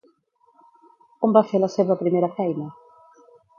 [1.27, 2.69] On va fer la seva primera feina?